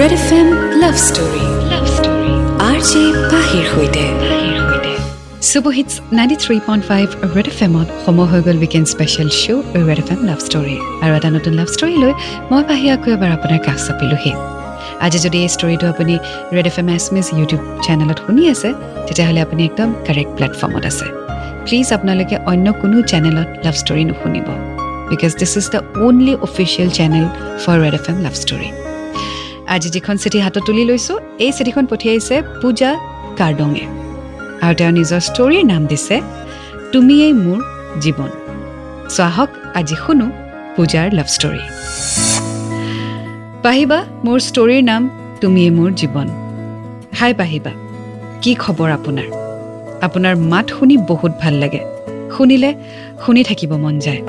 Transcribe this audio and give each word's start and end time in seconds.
Red 0.00 0.12
F 0.18 0.28
M 0.38 0.48
love 0.82 0.96
story 1.08 1.44
love 1.72 1.84
story 1.96 2.32
R 2.68 2.78
J 2.88 3.02
পাহিৰ 3.32 3.64
সৈতে 3.72 4.04
super hits 5.50 5.92
ninety 6.18 6.36
three 6.44 6.56
point 6.66 6.82
five 6.90 7.06
Red 7.36 7.48
F 7.52 7.58
এমত 7.66 7.88
সময় 8.06 8.28
হৈ 8.32 8.40
গ'ল 8.46 8.56
weekend 8.64 8.86
special 8.94 9.28
show' 9.40 9.62
Red 9.88 9.98
F 10.02 10.08
M 10.14 10.20
love 10.30 10.38
story 10.46 10.76
আৰু 11.02 11.12
এটা 11.18 11.28
নতুন 11.36 11.52
লাভ 11.60 11.68
ষ্টৰী 11.74 11.94
লৈ 12.02 12.12
মই 12.50 12.62
পাহি 12.70 12.86
আকৌ 12.94 13.08
এবাৰ 13.16 13.30
আপোনাৰ 13.36 13.60
কাষ 13.66 13.78
চাপিলোহি। 13.86 14.32
আজি 15.04 15.18
যদি 15.26 15.38
এই 15.44 15.50
ষ্টৰিটো 15.56 15.86
আপুনি 15.92 16.14
Red 16.56 16.66
F 16.70 16.76
M 16.82 16.88
Assamese 17.14 17.26
YouTube 17.38 17.62
চেনেলত 17.84 18.18
শুনি 18.26 18.42
আছে 18.54 18.68
তেতিয়াহ'লে 19.06 19.40
আপুনি 19.46 19.62
একদম 19.68 19.88
কাৰেক্ট 20.06 20.32
প্লেটফৰ্মত 20.36 20.82
আছে। 20.90 21.06
প্লিজ 21.64 21.86
আপোনালোকে 21.96 22.36
অন্য 22.50 22.66
কোনো 22.80 22.96
চেনেলত 23.10 23.48
love 23.64 23.74
story 23.82 24.02
নুশুনিব। 24.10 24.48
Because 25.10 25.32
this 25.40 25.52
is 25.60 25.66
the 25.74 25.80
only 26.06 26.34
official 26.46 26.88
channel 26.98 27.24
for 27.62 27.76
Red 27.84 27.94
F 27.98 28.04
M 28.12 28.18
love 28.26 28.36
story 28.44 28.70
আজি 29.74 29.88
যিখন 29.94 30.16
চিঠি 30.22 30.38
হাতত 30.44 30.62
তুলি 30.66 30.84
লৈছোঁ 30.90 31.16
এই 31.44 31.52
চিঠিখন 31.56 31.84
পঠিয়াইছে 31.90 32.36
পূজা 32.60 32.90
কাৰ্ডঙে। 33.38 33.84
আৰু 34.64 34.74
তেওঁ 34.78 34.92
নিজৰ 34.98 35.20
ষ্টৰীৰ 35.28 35.64
নাম 35.72 35.82
দিছে 35.90 36.16
তুমিয়েই 36.92 37.34
মোৰ 37.44 37.58
জীৱন। 38.04 38.30
চ' 39.14 39.20
আহক 39.28 39.50
আজি 39.78 39.96
শুনো 40.02 40.26
পূজাৰ 40.76 41.06
লাভ 41.18 41.28
ষ্টৰী 41.36 41.62
পাহিবা 43.64 43.98
মোৰ 44.24 44.38
ষ্টৰীৰ 44.48 44.82
নাম 44.90 45.02
তুমিয়েই 45.40 45.72
মোৰ 45.78 45.90
জীৱন। 46.00 46.28
হাই 47.18 47.32
পাহিবা 47.40 47.72
কি 48.42 48.52
খবৰ 48.62 48.88
আপোনাৰ? 48.98 49.28
আপোনাৰ 50.06 50.34
মাত 50.52 50.66
শুনি 50.76 50.96
বহুত 51.10 51.32
ভাল 51.42 51.54
লাগে। 51.62 51.82
শুনিলে 52.34 52.70
শুনি 53.22 53.42
থাকিব 53.48 53.72
মন 53.84 53.94
যায়। 54.06 54.22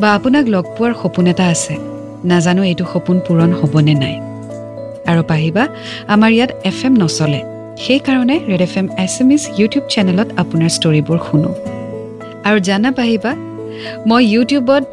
বা 0.00 0.08
আপোনাক 0.16 0.44
লগ 0.54 0.64
পোৱাৰ 0.76 0.92
সপোন 1.00 1.26
এটা 1.32 1.44
আছে 1.54 1.74
নাজানো 2.30 2.62
এইটো 2.70 2.84
সপোন 2.92 3.16
পূৰণ 3.26 3.50
হ'বনে 3.60 3.94
নাই। 4.02 4.16
আৰু 5.10 5.22
পাহিবা 5.30 5.64
আমাৰ 6.14 6.30
ইয়াত 6.36 6.50
এফ 6.70 6.78
এম 6.86 6.94
নচলে। 7.02 7.40
সেইকাৰণে 7.84 8.36
Red 8.50 8.62
F 8.68 8.74
M 8.80 8.86
Assamese 9.36 9.42
YouTube 9.58 9.84
চেনেলত 9.94 10.28
আপোনাৰ 10.42 10.70
ষ্টৰিবোৰ 10.78 11.18
শুনো। 11.26 11.50
আৰু 12.48 12.58
জানা 12.68 12.90
পাহিবা 12.98 13.32
মই 14.08 14.22
ইউটিউবত 14.34 14.84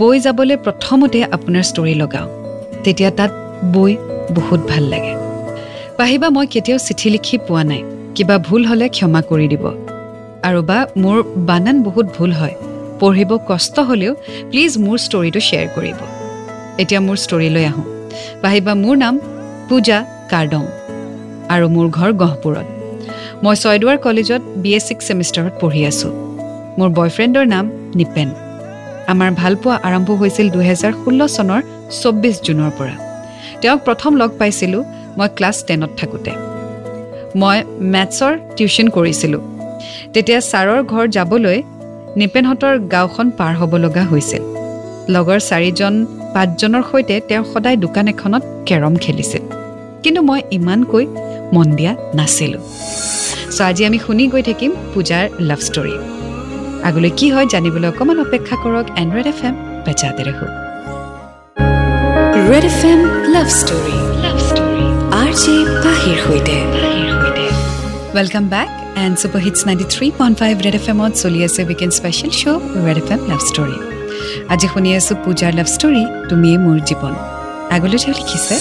বৈ 0.00 0.16
যাবলৈ 0.26 0.56
প্ৰথমতে 0.64 1.18
আপোনাৰ 1.36 1.64
ষ্টৰি 1.70 1.94
লগাওঁ। 2.02 2.28
তেতিয়া 2.84 3.10
তাত 3.18 3.30
বৈ 3.74 3.92
বহুত 4.38 4.60
ভাল 4.70 4.84
লাগে। 4.92 5.12
পাহিবা 5.98 6.28
মই 6.36 6.46
কেতিয়াও 6.46 6.80
চিঠি 6.86 7.08
লিখি 7.10 7.36
পোৱা 7.48 7.62
নাই। 7.70 7.82
কিবা 8.14 8.36
ভুল 8.38 8.62
হ'লে 8.66 8.86
ক্ষমা 8.88 9.20
কৰি 9.30 9.46
দিব। 9.52 9.64
আৰু 10.48 10.60
বা 10.68 10.78
মোৰ 11.02 11.16
বানান 11.48 11.76
বহুত 11.82 12.06
ভুল 12.16 12.32
হয়। 12.32 12.54
পঢ়িব 13.00 13.30
কষ্ট 13.48 13.76
হ'লেও 13.88 14.12
প্লিজ 14.50 14.72
মোৰ 14.84 14.98
ষ্টৰিটো 15.06 15.40
শ্বেয়াৰ 15.48 15.68
কৰিব। 15.76 15.98
এতিয়া 16.82 17.00
মোৰ 17.06 17.16
ষ্টৰিলৈ 17.24 17.64
আহোঁ। 17.70 17.84
পাহিবা 18.42 18.72
মোৰ 18.82 18.96
নাম 18.96 19.14
পূজা 19.68 19.98
কাৰ্ডং 20.30 20.64
আৰু 21.54 21.66
মোৰ 21.74 21.86
ঘৰ 21.98 22.10
গহপুৰত। 22.22 22.66
মই 23.44 23.54
ছয়দুৱাৰ 23.62 23.98
কলেজত 24.06 24.42
বি 24.62 24.70
এ 24.74 24.80
ছিক্স 24.86 25.04
ছেমিষ্টাৰত 25.08 25.52
পঢ়ি 25.60 25.82
আছোঁ। 25.90 26.12
মোৰ 26.78 26.88
বয়ফ্ৰেণ্ডৰ 26.98 27.46
নাম 27.54 27.64
নিপেন। 27.98 28.28
আমাৰ 29.12 29.30
ভালপোৱা 29.40 29.74
আৰম্ভ 29.88 30.08
হৈছিল 30.20 30.46
দুহেজাৰ 30.50 30.92
ষোল্ল 31.04 31.20
চনৰ 31.36 31.60
চৌব্বিছ 32.00 32.36
জুনৰ 32.46 32.70
পৰা। 32.78 32.94
তেওঁক 33.60 33.80
প্ৰথম 33.84 34.12
লগ 34.16 34.30
পাইছিলোঁ 34.38 34.82
মই 35.18 35.28
ক্লাছ 35.36 35.56
টেনত 35.66 35.90
থাকোঁতে। 36.00 36.32
মই 37.40 37.56
মেথছৰ 37.92 38.32
টিউশ্যন 38.56 38.86
কৰিছিলোঁ। 38.96 39.42
তেতিয়া 40.12 40.40
ছাৰৰ 40.50 40.80
ঘৰ 40.92 41.04
যাবলৈ 41.16 41.58
নিপেনহঁতৰ 42.16 42.74
গাঁওখন 42.94 43.26
পাৰ 43.38 43.52
হ'ব 43.58 43.72
লগা 43.84 44.04
হৈছিল। 44.04 44.53
লগৰ 45.12 45.38
চাৰিজন 45.50 45.94
পাঁচজনৰ 46.34 46.82
সৈতে 46.90 47.14
তেওঁ 47.28 47.44
সদায় 47.52 47.76
দোকান 47.84 48.06
এখনত 48.12 48.42
কেৰম 48.68 48.94
খেলিছিল। 49.04 49.42
কিন্তু 50.02 50.20
মই 50.28 50.40
ইমানকৈ 50.58 51.04
মন 51.54 51.68
দিয়া 51.78 51.92
নাছিলোঁ। 52.18 52.62
চ' 53.56 53.60
আজি 53.68 53.82
আমি 53.88 53.98
শুনি 54.04 54.24
গৈ 54.32 54.42
থাকিম 54.48 54.70
পূজাৰ 54.92 55.24
লাভ 55.48 55.60
ষ্টৰী 55.68 55.94
আগলৈ 56.88 57.10
কি 57.18 57.26
হয় 57.34 57.46
জানিবলৈ 57.54 57.88
অকণমান 57.92 58.18
অপেক্ষা 58.26 58.56
কৰক 58.64 58.86
এণ্ড 59.00 59.10
ৰেড 59.16 59.26
এফ 59.32 59.40
এম 59.48 59.54
বেচাতে 59.86 60.22
ৰাখোঁ 60.28 60.50
Red 62.50 62.64
F 62.70 62.80
M 62.92 63.00
love 63.34 63.48
story 63.60 63.96
love 64.24 64.36
story 64.48 64.86
R 65.20 65.30
J 65.42 65.54
পাহিৰ 65.84 66.16
সৈতে। 66.24 66.56
Welcome 68.16 68.44
back 68.54 68.68
and 69.04 69.14
super 69.20 69.40
hits 69.46 69.60
ninety 69.68 69.86
three 69.94 70.06
point 70.18 70.36
five 70.40 70.54
Red 70.66 70.76
F 70.80 70.86
এমত 70.92 71.12
চলি 71.22 71.40
আছে 71.46 71.60
weekend 71.68 71.92
special 71.98 72.32
show' 72.40 72.62
Red 72.86 72.98
F 73.02 73.08
M 73.14 73.20
love 73.30 73.42
story 73.50 73.76
আজি 74.52 74.66
শুনি 74.72 74.90
আছোঁ 74.98 75.16
পূজাৰ 75.24 75.52
লাভ 75.58 75.68
ষ্টৰী 75.74 76.02
তুমিয়েই 76.30 76.58
মোৰ 76.64 76.78
জীৱন। 76.88 77.14
আগলৈ 77.74 77.98
তেওঁ 78.02 78.14
লিখিছে? 78.18 78.54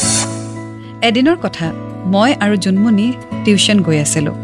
এদিনৰ 1.07 1.38
কথা 1.45 1.67
মই 2.13 2.31
আৰু 2.44 2.56
জোনমণি 2.63 3.07
টিউশ্যন 3.45 3.78
গৈ 3.81 3.97
আছিলোঁ। 4.06 4.35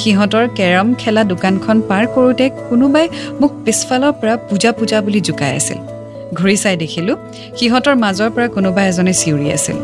সিহঁতৰ 0.00 0.44
কেৰম 0.58 0.88
খেলা 1.00 1.22
দোকানখন 1.24 1.76
পাৰ 1.88 2.04
কৰোঁতে 2.14 2.46
কোনোবাই 2.68 3.06
মোক 3.40 3.52
পিছফালৰ 3.64 4.12
পৰা 4.20 4.34
পূজা 4.48 4.70
পূজা 4.72 4.98
বুলি 5.00 5.20
জোকাই 5.20 5.52
আছিল। 5.58 5.78
ঘূৰি 6.38 6.56
চাই 6.62 6.76
দেখিলোঁ 6.76 7.16
সিহঁতৰ 7.58 7.94
মাজৰ 8.04 8.30
পৰা 8.34 8.48
কোনোবা 8.48 8.82
এজনে 8.90 9.12
চিঞৰি 9.12 9.48
আছিল। 9.56 9.76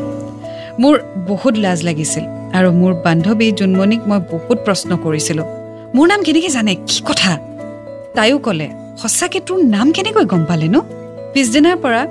মোৰ 0.83 0.95
বহুত 1.31 1.55
লাজ 1.65 1.79
লাগিছিল 1.89 2.25
আৰু 2.57 2.69
মোৰ 2.81 2.93
বান্ধৱী 3.05 3.47
জোনমণিক 3.59 4.01
মই 4.11 4.21
বহুত 4.33 4.59
প্ৰশ্ন 4.67 4.91
কৰিছিলোঁ। 5.05 5.47
মোৰ 5.95 6.07
নাম 6.09 6.21
কেনেকৈ 6.27 6.51
জানে? 6.57 6.73
কি 6.89 6.99
কথা? 7.09 7.33
তাইও 8.17 8.39
ক'লে 8.39 8.69
সঁচাকৈ 9.01 9.41
তোৰ 9.49 9.59
নাম 9.75 9.87
কেনেকৈ 9.97 10.25
গম 10.33 10.43
পালে 10.51 10.69
নো 10.75 10.81
পিছদিনাৰ 11.33 11.77
পৰা 11.85 12.03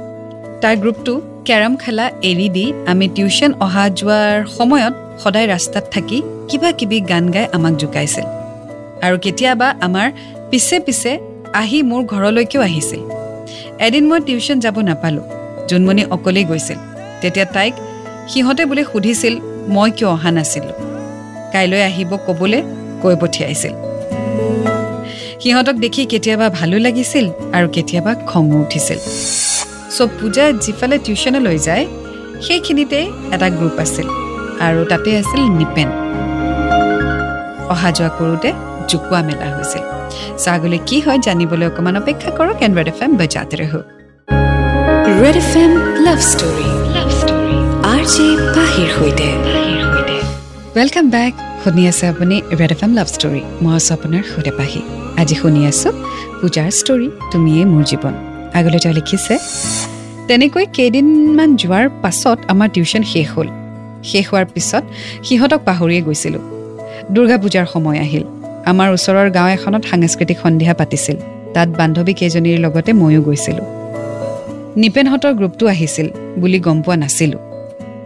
তাইৰ 0.62 0.78
গ্ৰুপটো 0.84 1.14
কেৰম 1.48 1.74
খেলা 1.84 2.06
এৰি 2.30 2.48
দি 2.56 2.66
আমি 2.92 3.06
টিউশ্যন 3.16 3.52
অহা 3.66 3.84
যোৱাৰ 4.00 4.36
সময়ত 4.58 4.94
সদায় 5.24 5.48
ৰাস্তাত 5.54 5.86
থাকি 5.94 6.18
কিবা 6.50 6.70
কিবি 6.80 6.98
গান 7.12 7.26
গাই 7.36 7.46
আমাক 7.56 7.74
জোকাইছিল। 7.82 8.26
আৰু 9.06 9.16
কেতিয়াবা 9.26 9.68
আমাৰ 9.88 10.08
পিছে 10.50 10.78
পিছে 10.86 11.12
আহি 11.62 11.80
মোৰ 11.90 12.02
ঘৰলৈকেও 12.14 12.62
আহিছিল। 12.68 13.02
এদিন 13.86 14.04
মই 14.10 14.20
টিউশ্যন 14.28 14.58
যাব 14.66 14.76
নাপালোঁ। 14.90 15.26
জোনমণি 15.70 16.04
অকলেই 16.16 16.46
গৈছিল। 16.50 16.80
তেতিয়া 17.22 17.48
তাইক 17.56 17.74
সিহঁতে 18.32 18.64
বোলে 18.70 18.84
সুধিছিল 18.92 19.34
মই 19.76 19.90
কিয় 19.98 20.10
অহা 20.16 20.30
নাছিলোঁ? 20.38 20.76
কাইলৈ 21.54 21.82
আহিব 21.90 22.12
ক'বলৈ 22.28 22.62
কৈ 23.02 23.16
পঠিয়াইছিল। 23.22 23.74
সিহঁতক 25.44 25.78
দেখি 25.84 26.02
কেতিয়াবা 26.12 26.48
ভালো 26.60 26.78
লাগিছিল 26.86 27.26
আৰু 27.58 27.68
কেতিয়াবা 27.76 28.12
খঙো 28.30 28.58
উঠিছিল। 28.64 29.00
চ' 29.96 30.10
পূজা 30.18 30.46
যিফালে 30.64 30.98
টিউশ্যনলৈ 31.06 31.58
যায় 31.68 31.86
সেইখিনিতে 32.46 33.00
এটা 33.36 33.48
গ্ৰুপ 33.58 33.76
আছিল 33.86 34.08
আৰু 34.68 34.82
তাতে 34.92 35.10
আছিল 35.22 35.42
নিপেন। 35.60 35.90
অহা 37.74 37.90
যোৱা 37.98 38.10
কৰোঁতে 38.18 38.50
জোকোৱা 38.90 39.20
মেলা 39.28 39.48
হৈছিল। 39.56 39.84
চ' 40.42 40.48
আগলৈ 40.56 40.80
কি 40.90 40.98
হয় 41.06 41.20
জানিবলৈ 41.28 41.66
অকণমান 41.72 41.96
অপেক্ষা 42.02 42.30
কৰক 42.38 42.58
এণ্ড 42.66 42.76
ৰেড 42.78 42.90
এফ 42.94 43.00
এম 43.06 43.12
বজাতে 43.20 43.56
ৰহো। 43.62 43.80
Red 45.22 45.38
F 45.44 45.52
M 45.64 45.72
love 46.06 46.20
story. 46.32 46.68
Love 46.96 47.10
story. 47.20 47.58
R 47.94 48.02
J 48.14 48.28
পাহিৰ 48.56 48.90
সৈতে। 48.96 49.28
ৱেলকাম 50.78 51.06
বেক 51.16 51.34
শুনি 51.64 51.84
আছে 51.92 52.06
আপুনি 52.14 52.36
Red 52.60 52.72
F 52.76 52.82
M 52.86 52.92
love 52.98 53.08
story 53.16 53.42
মই 53.64 53.74
আছোঁ 53.80 53.94
আপোনাৰ 53.98 54.24
সৈতে 54.32 54.52
পাহি 54.60 54.82
আজি 55.22 55.36
শুনি 55.42 55.62
আছোঁ 55.72 55.92
পূজাৰ 56.40 56.70
ষ্টৰী 56.80 57.08
তুমিয়েই 57.32 57.66
মোৰ 57.72 57.84
জীৱন। 57.90 58.14
আগলৈ 58.58 58.80
তেওঁ 58.84 58.94
লিখিছে 59.00 59.34
তেনেকৈ 60.28 60.66
কেইদিনমান 60.78 61.50
যোৱাৰ 61.62 61.86
পাছত 62.04 62.38
আমাৰ 62.54 62.68
টিউশ্যন 62.74 63.04
শেষ 63.12 63.28
হ'ল। 63.34 63.48
শেষ 64.10 64.24
হোৱাৰ 64.30 64.46
পিছত 64.54 64.84
সিহঁতক 65.28 65.62
পাহৰিয়ে 65.68 66.02
গৈছিলোঁ। 66.08 66.44
দুৰ্গা 67.14 67.38
পূজাৰ 67.44 67.66
সময় 67.74 67.98
আহিল। 68.06 68.24
আমাৰ 68.72 68.88
ওচৰৰ 68.96 69.28
গাঁও 69.38 69.50
এখনত 69.56 69.84
সাংস্কৃতিক 69.92 70.38
সন্ধিয়া 70.44 70.74
পাতিছিল। 70.80 71.18
তাত 71.56 71.70
বান্ধৱী 71.80 72.14
কেইজনীৰ 72.20 72.58
লগতে 72.66 72.92
ময়ো 73.02 73.22
গৈছিলোঁ। 73.28 73.66
নিপেনহঁতৰ 74.82 75.34
গ্ৰুপটো 75.40 75.66
আহিছিল 75.74 76.08
বুলি 76.42 76.60
গম 76.66 76.78
পোৱা 76.86 76.96
নাছিলোঁ। 77.04 77.42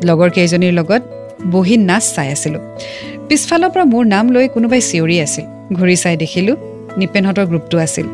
লগৰ 0.07 0.29
কেইজনীৰ 0.37 0.73
লগত 0.79 1.01
বহি 1.53 1.75
নাচ 1.89 2.03
চাই 2.15 2.27
আছিলোঁ। 2.35 2.63
পিছফালৰ 3.29 3.69
পৰা 3.73 3.85
মোৰ 3.93 4.05
নাম 4.05 4.25
লৈ 4.31 4.47
কোনোবাই 4.55 4.81
চিঞৰি 4.81 5.15
আছিল। 5.25 5.45
ঘূৰি 5.77 5.95
চাই 6.03 6.15
দেখিলোঁ 6.23 6.55
নিপেনহঁতৰ 6.97 7.45
গ্ৰুপটো 7.45 7.77
আছিল। 7.77 8.07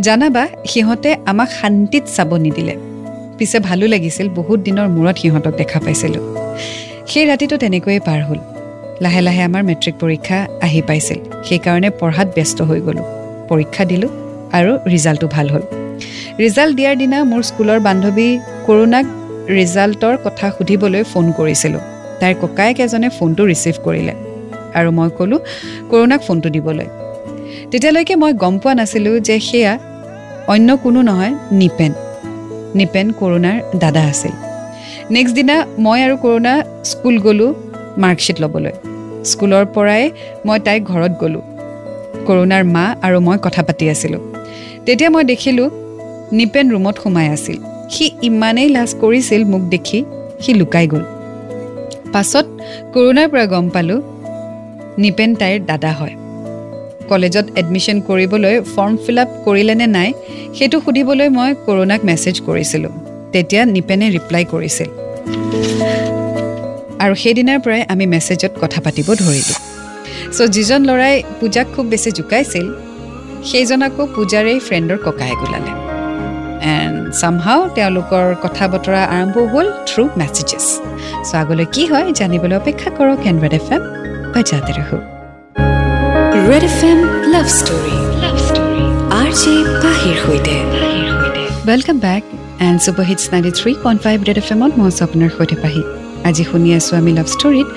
জানাবা 0.00 0.42
সিহঁতে 0.70 1.10
আমাক 1.30 1.48
শান্তিত 1.60 2.04
চাব 2.16 2.30
নিদিলে। 2.44 2.74
পিছে 3.38 3.58
ভালো 3.58 3.84
লাগিছিল 3.86 4.26
বহুত 4.28 4.58
দিনৰ 4.60 4.88
মূৰত 4.88 5.16
সিহঁতক 5.22 5.54
দেখা 5.60 5.78
পাইছিলোঁ। 5.84 6.22
সেই 7.10 7.24
ৰাতিটো 7.30 7.56
তেনেকৈয়ে 7.56 8.00
পাৰ 8.00 8.20
হ'ল। 8.28 8.40
লাহে 9.00 9.20
লাহে 9.20 9.42
আমাৰ 9.48 9.62
মেট্ৰিক 9.62 9.94
পৰীক্ষা 10.02 10.38
আহি 10.66 10.80
পাইছিল। 10.82 11.18
সেইকাৰণে 11.48 11.90
পঢ়াত 12.00 12.28
ব্যস্ত 12.36 12.58
হৈ 12.62 12.80
গ'লোঁ। 12.80 13.06
পৰীক্ষা 13.48 13.84
দিলোঁ 13.84 14.10
আৰু 14.58 14.72
ৰিজাল্টটো 14.92 15.26
ভাল 15.34 15.46
হ'ল। 15.50 15.64
ৰিজাল্ট 16.44 16.72
দিয়াৰ 16.78 16.96
দিনা 16.96 17.18
মোৰ 17.24 17.42
স্কুলৰ 17.42 17.78
বান্ধৱী 17.80 18.28
কৰোণাক 18.66 19.06
ৰিজাল্টৰ 19.58 20.14
কথা 20.24 20.46
সুধিবলৈ 20.56 21.02
ফোন 21.12 21.26
কৰিছিলোঁ। 21.32 21.82
তাইৰ 22.20 22.34
ককায়েক 22.42 22.80
এজনে 22.80 23.08
ফোনটো 23.08 23.42
ৰিচিভ 23.46 23.76
কৰিলে। 23.84 24.27
আৰু 24.78 24.90
মই 24.98 25.08
ক'লোঁ 25.18 25.40
কৰোণাক 25.90 26.20
ফোনটো 26.26 26.48
দিবলৈ। 26.54 26.88
তেতিয়ালৈকে 27.70 28.14
মই 28.22 28.32
গম 28.42 28.54
পোৱা 28.62 28.72
নাছিলোঁ 28.78 29.14
যে 29.28 29.36
সেয়া 29.48 29.72
অন্য 30.52 30.68
কোনো 30.82 31.00
নহয় 31.08 31.32
নিপেন। 31.60 31.92
নিপেন 32.78 33.06
কৰোণাৰ 33.20 33.56
দাদা 33.82 34.02
আছিল। 34.12 34.34
নেক্সট 35.14 35.34
দিনা 35.38 35.56
মই 35.84 35.98
আৰু 36.06 36.16
কৰোণা 36.24 36.52
স্কুল 36.90 37.16
গ'লোঁ 37.26 37.50
মাৰ্কশ্বিট 38.02 38.36
ল'বলৈ। 38.42 38.74
স্কুলৰ 39.30 39.64
পৰাই 39.74 40.02
মই 40.46 40.58
তাইক 40.66 40.82
ঘৰত 40.92 41.12
গ'লোঁ। 41.22 41.44
কৰোণাৰ 42.26 42.62
মা 42.74 42.84
আৰু 43.06 43.18
মই 43.26 43.36
কথা 43.42 43.62
পাতি 43.68 43.84
আছিলোঁ। 43.94 44.22
তেতিয়া 44.86 45.10
মই 45.14 45.24
দেখিলোঁ 45.32 45.68
নিপেন 46.38 46.66
ৰুমত 46.72 46.96
সোমাই 47.02 47.26
আছিল। 47.36 47.58
সি 47.90 48.04
ইমানেই 48.28 48.68
লাজ 48.76 48.90
কৰিছিল 49.00 49.42
মোক 49.52 49.62
দেখি 49.74 49.98
সি 50.42 50.50
লুকাই 50.60 50.86
গ'ল। 50.92 51.04
পাছত 52.12 52.46
কৰোণাৰ 52.94 53.26
পৰা 53.32 53.44
গম 53.52 53.66
পালোঁ 53.74 53.98
নিপেন 55.02 55.30
তাইৰ 55.40 55.58
দাদা 55.70 55.92
হয়। 56.00 56.14
কলেজত 57.10 57.46
এডমিশ্যন 57.60 57.96
কৰিবলৈ 58.08 58.54
ফৰ্ম 58.74 58.94
ফিল 59.04 59.18
আপ 59.22 59.30
কৰিলে 59.46 59.74
নে 59.80 59.86
নাই 59.96 60.10
সেইটো 60.56 60.76
সুধিবলৈ 60.84 61.28
মই 61.38 61.50
কৰোণাক 61.66 62.00
মেছেজ 62.08 62.36
কৰিছিলোঁ। 62.48 62.94
তেতিয়া 63.32 63.62
নিপেনে 63.74 64.06
ৰিপ্লাই 64.16 64.44
কৰিছিল। 64.52 64.88
আৰু 67.04 67.14
সেইদিনাৰ 67.22 67.58
পৰাই 67.64 67.82
আমি 67.92 68.04
মেছেজত 68.14 68.52
কথা 68.62 68.78
পাতিব 68.84 69.08
ধৰিলোঁ। 69.22 69.58
চ' 70.36 70.50
যিজন 70.54 70.80
ল'ৰাই 70.88 71.14
পূজাক 71.40 71.66
খুব 71.74 71.84
বেছি 71.92 72.10
জোকাইছিল 72.18 72.66
সেইজন 73.50 73.80
আকৌ 73.88 74.02
পূজাৰেই 74.16 74.58
ফ্ৰেণ্ডৰ 74.66 74.98
ককায়েক 75.06 75.40
ওলালে 75.46 75.72
এণ্ড 76.74 76.96
চামহাও 77.20 77.60
তেওঁলোকৰ 77.76 78.26
কথা 78.44 78.64
বতৰা 78.72 79.00
আৰম্ভ 79.16 79.36
হ'ল 79.52 79.66
থ্ৰু 79.88 80.02
মেছেজেছ 80.20 80.66
চ' 81.28 81.34
আগলৈ 81.42 81.66
কি 81.74 81.82
হয় 81.90 82.06
জানিবলৈ 82.20 82.56
অপেক্ষা 82.62 82.90
কৰক 82.98 83.20
and 83.30 83.38
red 83.44 83.54
F 83.60 83.68
M 83.76 83.82
ৰহো 84.34 84.98
Red 86.48 86.64
F 86.64 86.78
M 86.84 86.98
love 87.32 87.46
story 87.50 87.96
love 88.22 88.36
story 88.46 88.82
R 89.20 89.30
J 89.40 89.54
পাহিৰ 89.82 90.16
সৈতে 90.24 90.54
welcome 91.68 91.96
back 91.98 92.22
and 92.60 92.78
super 92.84 93.04
hits 93.10 93.24
ninety 93.32 93.52
three 93.58 93.70
point 93.84 94.00
five 94.04 94.18
Red 94.28 94.38
F 94.42 94.48
এমত 94.52 94.72
মই 94.78 94.86
আছোঁ 94.90 95.04
আপোনাৰ 95.06 95.30
সৈতে 95.36 95.56
পাহি 95.62 95.82
আজি 96.28 96.44
শুনি 96.50 96.68
আছোঁ 96.78 96.94
আমি 97.00 97.10
লাভ 97.18 97.26
ষ্টৰীত 97.34 97.68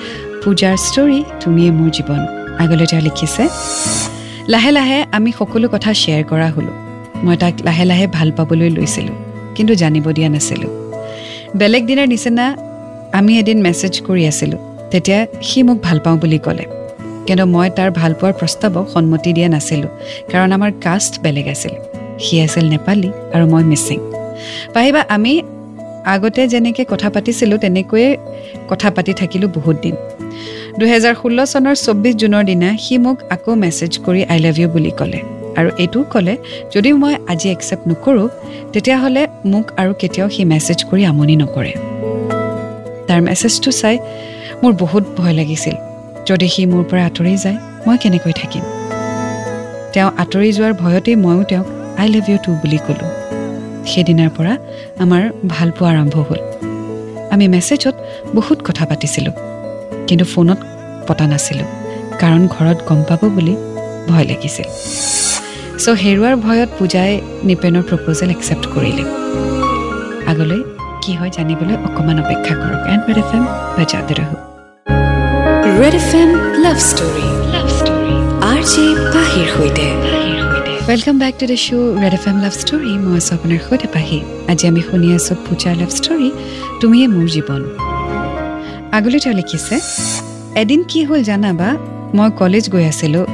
পূজাৰ 0.42 0.76
ষ্টৰী 0.86 1.18
তুমিয়ে 1.42 1.70
মোৰ 1.78 1.90
জীৱন 1.96 2.20
আগলৈ 2.62 2.86
তেওঁ 2.86 3.02
লিখিছে 3.02 3.44
লাহে 4.48 4.70
লাহে 4.78 4.98
আমি 5.16 5.30
সকলো 5.38 5.66
কথা 5.74 5.90
শ্বেয়াৰ 6.00 6.24
কৰা 6.30 6.48
হ'লোঁ 6.54 6.76
মই 7.24 7.36
তাক 7.42 7.54
লাহে 7.66 7.84
লাহে 7.90 8.06
ভাল 8.16 8.28
পাবলৈ 8.38 8.68
লৈছিলোঁ 8.76 9.16
কিন্তু 9.56 9.72
জানিব 9.82 10.06
দিয়া 10.16 10.28
নাছিলোঁ 10.34 10.70
বেলেগ 11.60 11.82
দিনাৰ 11.90 12.08
নিচিনা 12.14 12.46
আমি 13.18 13.32
এদিন 13.38 13.58
মেছেজ 13.66 13.94
কৰি 14.06 14.24
আছিলোঁ 14.32 14.60
তেতিয়া 14.92 15.18
সি 15.48 15.58
মোক 15.68 15.78
ভাল 15.86 15.98
পাওঁ 16.04 16.16
বুলি 16.22 16.38
ক'লে। 16.46 16.64
কিন্তু 17.26 17.44
মই 17.54 17.68
তাৰ 17.76 17.90
ভাল 18.00 18.12
পোৱাৰ 18.20 18.32
প্ৰস্তাৱক 18.40 18.84
সন্মতি 18.94 19.30
দিয়া 19.36 19.48
নাছিলোঁ 19.54 19.90
কাৰণ 20.30 20.50
আমাৰ 20.56 20.70
কাষ্ট 20.84 21.12
বেলেগ 21.24 21.46
আছিল। 21.54 21.72
সি 22.24 22.34
আছিল 22.46 22.64
নেপালী 22.74 23.10
আৰু 23.34 23.44
মই 23.52 23.62
মিচিং। 23.70 23.98
পাহিবা 24.74 25.00
আমি 25.16 25.32
আগতে 26.14 26.42
যেনেকৈ 26.52 26.84
কথা 26.92 27.08
পাতিছিলোঁ 27.14 27.58
তেনেকৈয়ে 27.64 28.08
কথা 28.70 28.88
পাতি 28.96 29.12
থাকিলোঁ 29.20 29.48
বহুত 29.56 29.76
দিন। 29.84 29.94
দুহেজাৰ 30.78 31.14
ষোল্ল 31.20 31.38
চনৰ 31.52 31.74
চৌব্বিছ 31.84 32.14
জুনৰ 32.22 32.42
দিনা 32.50 32.68
সি 32.84 32.94
মোক 33.04 33.16
আকৌ 33.34 33.52
মেছেজ 33.62 33.92
কৰি 34.04 34.20
আই 34.32 34.38
লাভ 34.44 34.56
ইউ 34.60 34.68
বুলি 34.74 34.92
ক'লে। 35.00 35.20
আৰু 35.58 35.68
এইটোও 35.82 36.02
ক'লে 36.12 36.34
যদি 36.74 36.90
মই 37.02 37.14
আজি 37.32 37.48
একচেপ্ট 37.54 37.84
নকৰোঁ 37.90 38.28
তেতিয়াহ'লে 38.72 39.22
মোক 39.52 39.66
আৰু 39.80 39.92
কেতিয়াও 40.00 40.28
সি 40.34 40.42
মেছেজ 40.52 40.78
কৰি 40.88 41.02
আমনি 41.10 41.34
নকৰে। 41.42 41.72
তাৰ 43.08 43.20
মেছেজটো 43.26 43.70
চাই 43.80 43.96
মোৰ 44.62 44.72
বহুত 44.72 45.04
ভয় 45.18 45.32
লাগিছিল। 45.32 45.76
যদি 46.28 46.46
সি 46.48 46.62
মোৰ 46.66 46.82
পৰা 46.90 47.02
আঁতৰি 47.08 47.34
যায় 47.44 47.58
মই 47.86 47.96
কেনেকৈ 48.02 48.32
থাকিম? 48.40 48.64
তেওঁ 49.92 50.10
আঁতৰি 50.22 50.52
যোৱাৰ 50.56 50.72
ভয়তেই 50.82 51.16
ময়ো 51.16 51.42
তেওঁক 51.42 51.66
আই 52.00 52.08
লাভ 52.08 52.26
ইউ 52.30 52.38
টু 52.44 52.50
বুলি 52.62 52.78
ক'লোঁ। 52.86 53.10
সেইদিনাৰ 53.90 54.30
পৰা 54.36 54.52
আমাৰ 55.04 55.22
ভালপোৱা 55.48 55.88
আৰম্ভ 55.90 56.14
হ'ল। 56.28 56.40
আমি 57.34 57.48
মেছেজত 57.48 57.94
বহুত 58.34 58.58
কথা 58.68 58.84
পাতিছিলোঁ 58.86 59.34
কিন্তু 60.08 60.24
ফোনত 60.24 60.58
পতা 61.08 61.26
নাছিলোঁ 61.26 61.68
কাৰণ 62.20 62.42
ঘৰত 62.54 62.78
গম 62.88 63.00
পাব 63.08 63.20
বুলি 63.36 63.54
ভয় 64.08 64.26
লাগিছিল। 64.30 64.68
চ' 65.82 65.98
হেৰুৱাৰ 66.02 66.34
ভয়ত 66.36 66.70
পূজাই 66.78 67.20
নিপেনৰ 67.48 67.82
প্ৰপ'জেল 67.88 68.30
একচেপ্ট 68.30 68.64
কৰিলে। 68.74 69.04
আগলৈ 70.30 70.60
কি 71.02 71.12
হয় 71.14 71.30
জানিবলৈ 71.36 71.74
অকণমান 71.86 72.18
অপেক্ষা 72.24 72.54
কৰক। 72.54 72.80
And 72.92 73.04
F 73.22 73.30
M 73.34 73.44
ৰহো। 74.18 74.51
Red 75.80 75.94
F 76.00 76.10
M 76.20 76.30
love 76.64 76.78
story 76.90 77.28
R 78.50 78.60
J 78.72 78.84
পাহিৰ 79.14 79.46
সৈতে 79.54 79.86
welcome 80.88 81.16
back 81.22 81.34
to 81.40 81.44
the 81.50 81.58
show' 81.64 82.00
Red 82.02 82.14
F 82.18 82.24
M 82.30 82.36
love 82.44 82.54
story 82.62 82.92
মই 83.04 83.14
আছোঁ 83.20 83.34
আপোনাৰ 83.36 83.60
সৈতে 83.66 83.88
পাহি 83.94 84.18
আজি 84.52 84.64
আমি 84.70 84.82
শুনি 84.88 85.08
আছোঁ 85.18 85.34
পূজাৰ 85.46 85.74
লাভ 85.80 85.90
ষ্টৰী 85.98 86.28
তুমিয়ে 86.80 87.06
মোৰ 87.14 87.26
জীৱন। 87.34 87.62
আগলৈ 88.96 89.18
তেওঁ 89.24 89.34
লিখিছে 89.40 89.76
এদিন 90.62 90.80
কি 90.90 91.00
হ'ল 91.08 91.20
জানাবা 91.30 91.68
মই 92.16 92.28
কলেজ 92.40 92.64
গৈ 92.74 92.84
আছিলোঁ। 92.92 93.24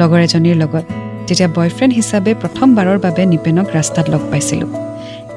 লগৰ 0.00 0.20
এজনীৰ 0.26 0.56
লগত 0.62 0.84
যেতিয়া 1.28 1.48
বয়ফ্ৰেণ্ড 1.56 1.92
হিচাপে 1.98 2.32
প্ৰথমবাৰৰ 2.42 2.98
বাবে 3.04 3.22
নিপেনক 3.32 3.66
ৰাস্তাত 3.78 4.06
লগ 4.12 4.22
পাইছিলোঁ। 4.30 4.70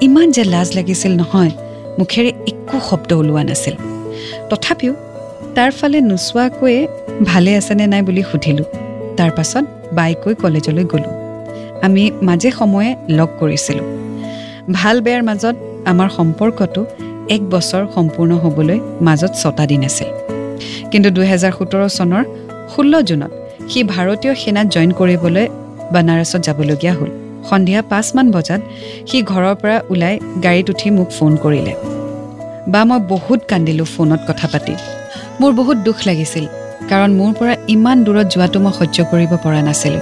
ইমান 0.08 0.28
যে 0.36 0.44
লাজ 0.54 0.68
লাগিছিল 0.78 1.12
নহয় 1.22 1.52
মুখেৰে 2.00 2.32
একো 2.52 2.78
শব্দ 2.90 3.10
ওলোৱা 3.22 3.44
নাছিল। 3.50 3.76
তথাপিও 4.50 4.94
তাৰ 5.56 5.72
ফালে 5.72 6.02
নোচোৱাকৈয়ে 6.02 6.88
ভালে 7.26 7.56
আছেনে 7.56 7.88
নাই 7.88 8.02
বুলি 8.02 8.24
সুধিলোঁ। 8.24 8.66
তাৰ 9.18 9.32
পাছত 9.38 9.66
বাইকৈ 9.94 10.36
কলেজলৈ 10.36 10.84
গ'লোঁ। 10.84 11.14
আমি 11.82 12.12
মাজে 12.22 12.52
সময়ে 12.52 12.96
লগ 13.10 13.30
কৰিছিলোঁ। 13.40 13.86
ভাল 14.72 15.02
বেয়াৰ 15.02 15.24
মাজত 15.24 15.56
আমাৰ 15.86 16.10
সম্পৰ্কটো 16.10 16.86
এক 17.30 17.42
বছৰ 17.50 17.88
সম্পূৰ্ণ 17.96 18.32
হ'বলৈ 18.38 18.80
মাজত 19.02 19.32
ছটা 19.32 19.66
দিন 19.66 19.84
আছিল। 19.86 20.10
কিন্তু 20.92 21.10
দুহেজাৰ 21.10 21.52
সোতৰ 21.52 21.90
চনৰ 21.90 22.24
ষোল্ল 22.76 23.02
জুনত 23.02 23.32
সি 23.70 23.84
ভাৰতীয় 23.84 24.36
সেনাত 24.36 24.68
জইন 24.68 24.92
কৰিবলৈ 24.92 25.48
বানাৰসত 25.92 26.42
যাবলগীয়া 26.42 26.94
হ'ল। 26.94 27.12
সন্ধিয়া 27.50 27.82
পাঁচমান 27.82 28.32
বজাত 28.32 28.62
সি 29.08 29.18
ঘৰৰ 29.22 29.56
পৰা 29.56 29.78
ওলাই 29.90 30.20
গাড়ীত 30.44 30.70
উঠি 30.70 30.90
মোক 30.90 31.10
ফোন 31.12 31.36
কৰিলে। 31.36 31.74
বা 32.68 32.82
মই 32.86 33.00
বহুত 33.08 33.40
কান্দিলোঁ 33.48 33.86
ফোনত 33.86 34.20
কথা 34.28 34.48
পাতি। 34.48 34.76
মোৰ 35.42 35.54
বহুত 35.54 35.78
দুখ 35.78 35.98
লাগিছিল 36.06 36.46
কাৰণ 36.90 37.10
মোৰ 37.20 37.32
পৰা 37.40 37.54
ইমান 37.68 37.98
দূৰত 38.06 38.28
যোৱাটো 38.34 38.60
মই 38.60 38.74
সহ্য 38.80 38.98
কৰিব 39.12 39.32
পৰা 39.44 39.62
নাছিলোঁ। 39.62 40.02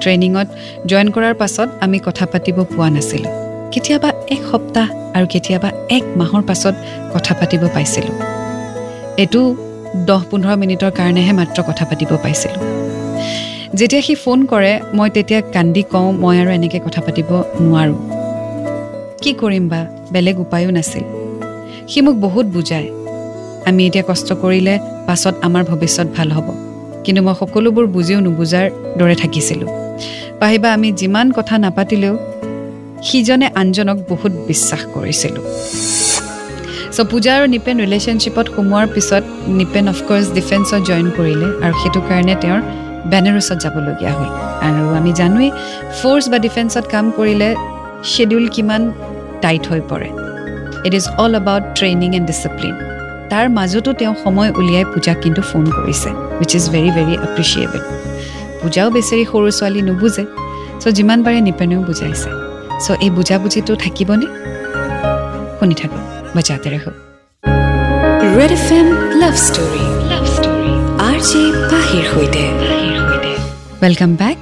ট্ৰেইনিঙত 0.00 0.48
জইন 0.90 1.08
কৰাৰ 1.14 1.34
পাছত 1.34 1.68
আমি 1.80 1.98
কথা 1.98 2.26
পাতিব 2.26 2.56
পোৱা 2.64 2.88
নাছিলোঁ। 2.90 3.32
কেতিয়াবা 3.72 4.10
এক 4.34 4.42
সপ্তাহ 4.50 4.86
আৰু 5.16 5.26
কেতিয়াবা 5.26 5.70
এক 5.96 6.04
মাহৰ 6.16 6.42
পাছত 6.42 6.74
কথা 7.14 7.34
পাতিব 7.34 7.62
পাইছিলোঁ। 7.74 8.14
এইটো 9.22 9.40
দহ 10.08 10.20
পোন্ধৰ 10.30 10.56
মিনিটৰ 10.56 10.90
কাৰণেহে 10.90 11.32
মাত্ৰ 11.32 11.58
কথা 11.62 11.84
পাতিব 11.84 12.10
পাইছিলোঁ। 12.22 12.60
যেতিয়া 13.74 14.02
সি 14.02 14.14
ফোন 14.14 14.38
কৰে 14.46 14.72
মই 14.94 15.08
তেতিয়া 15.10 15.40
কান্দি 15.40 15.82
কওঁ 15.82 16.12
মই 16.12 16.36
আৰু 16.42 16.50
এনেকৈ 16.50 16.80
কথা 16.86 17.00
পাতিব 17.00 17.30
নোৱাৰোঁ। 17.60 17.98
কি 19.22 19.30
কৰিম 19.32 19.68
বা? 19.68 19.80
বেলেগ 20.12 20.36
উপায়ো 20.40 20.70
নাছিল। 20.70 21.04
সি 21.88 22.00
মোক 22.00 22.14
বহুত 22.14 22.46
বুজায়। 22.46 22.99
আমি 23.70 23.82
এতিয়া 23.88 24.04
কষ্ট 24.10 24.28
কৰিলে 24.42 24.74
পাছত 25.08 25.34
আমাৰ 25.46 25.62
ভৱিষ্যত 25.70 26.08
ভাল 26.16 26.28
হ'ব। 26.36 26.48
কিন্তু 27.04 27.20
মই 27.26 27.34
সকলোবোৰ 27.40 27.84
বুজিও 27.94 28.18
নুবুজাৰ 28.26 28.66
দৰে 28.98 29.16
থাকিছিলোঁ। 29.22 29.70
পাহিবা 30.40 30.68
আমি 30.76 30.88
যিমান 31.00 31.26
কথা 31.38 31.54
নাপাতিলেও 31.64 32.14
সিজনে 33.08 33.46
আনজনক 33.60 33.98
বহুত 34.10 34.32
বিশ্বাস 34.48 34.82
কৰিছিলোঁ। 34.94 35.44
চ' 36.94 37.06
পূজা 37.10 37.30
আৰু 37.36 37.46
নিপেন 37.54 37.76
ৰিলেশ্যনশ্বিপত 37.84 38.46
সোমোৱাৰ 38.54 38.86
পিছত 38.94 39.24
নিপেন 39.60 39.84
অফক'ৰ্ছ 39.92 40.26
ডিফেন্সত 40.38 40.80
জইন 40.88 41.06
কৰিলে 41.18 41.48
আৰু 41.64 41.74
সেইটো 41.82 42.00
কাৰণে 42.08 42.34
তেওঁৰ 42.42 42.60
বেনাৰছত 43.10 43.58
যাবলগীয়া 43.64 44.12
হ'ল। 44.18 44.30
আৰু 44.66 44.82
আমি 44.98 45.10
জানোৱেই 45.20 45.50
ফ'ৰ্চ 45.98 46.24
বা 46.32 46.38
ডিফেন্সত 46.46 46.84
কাম 46.94 47.04
কৰিলে 47.18 47.48
শ্বেডিউল 48.12 48.46
কিমান 48.54 48.82
টাইট 49.42 49.62
হৈ 49.70 49.80
পৰে। 49.90 50.08
It 50.86 50.92
is 51.00 51.06
all 51.22 51.32
about 51.40 51.64
training 51.78 52.08
and 52.18 52.26
discipline 52.32 52.74
তাৰ 53.30 53.46
মাজতো 53.56 53.90
তেওঁ 54.00 54.14
সময় 54.24 54.50
উলিয়াই 54.60 54.84
পূজাক 54.92 55.16
কিন্তু 55.24 55.40
ফোন 55.50 55.64
কৰিছে 55.76 56.10
which 56.40 56.52
is 56.58 56.64
very 56.74 56.90
very 56.96 57.14
appreciable 57.26 57.82
পূজাও 58.60 58.88
বেচেৰি 58.94 59.24
সৰু 59.30 59.48
ছোৱালী 59.58 59.80
নুবুজে 59.88 60.24
চ' 60.80 60.92
যিমান 60.96 61.18
পাৰে 61.24 61.38
নিপেনেও 61.48 61.80
বুজাইছে। 61.88 62.30
চ' 62.84 62.98
এই 63.04 63.10
বুজাবুজিটো 63.16 63.72
থাকিবনে? 63.84 64.26
শুনি 65.58 65.74
থাকক 65.80 66.02
বজাতে 66.34 66.68
ৰাখক 66.74 66.94
Red 68.36 68.52
F 68.58 68.66
M 68.78 68.88
love 69.22 69.34
story 69.46 69.84
love 70.10 70.24
story 70.34 70.72
R 71.08 71.18
J 71.28 71.42
পাহিৰ 71.70 72.04
সৈতে। 72.12 72.44
Welcome 73.82 74.10
back 74.20 74.36